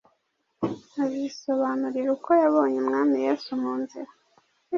azisobanurira 1.03 2.09
uko 2.17 2.29
yabonye 2.41 2.77
Umwami 2.83 3.15
Yesu 3.25 3.49
mu 3.61 3.73
nzira, 3.81 4.11